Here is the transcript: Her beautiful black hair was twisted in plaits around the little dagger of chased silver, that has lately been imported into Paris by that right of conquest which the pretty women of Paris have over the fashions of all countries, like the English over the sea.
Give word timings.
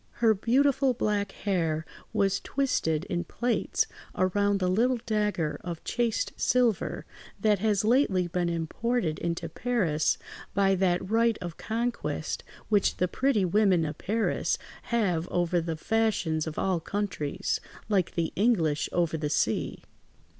Her 0.13 0.33
beautiful 0.33 0.95
black 0.95 1.31
hair 1.31 1.85
was 2.11 2.39
twisted 2.39 3.03
in 3.05 3.23
plaits 3.23 3.85
around 4.15 4.57
the 4.59 4.67
little 4.67 4.97
dagger 5.05 5.61
of 5.63 5.83
chased 5.83 6.33
silver, 6.37 7.05
that 7.39 7.59
has 7.59 7.85
lately 7.85 8.25
been 8.25 8.49
imported 8.49 9.19
into 9.19 9.47
Paris 9.47 10.17
by 10.55 10.73
that 10.73 11.07
right 11.07 11.37
of 11.39 11.57
conquest 11.57 12.43
which 12.67 12.97
the 12.97 13.07
pretty 13.07 13.45
women 13.45 13.85
of 13.85 13.99
Paris 13.99 14.57
have 14.85 15.27
over 15.29 15.61
the 15.61 15.77
fashions 15.77 16.47
of 16.47 16.57
all 16.57 16.79
countries, 16.79 17.61
like 17.87 18.15
the 18.15 18.33
English 18.35 18.89
over 18.91 19.17
the 19.17 19.29
sea. 19.29 19.83